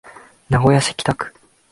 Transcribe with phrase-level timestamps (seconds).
[0.49, 1.31] 名古屋市北区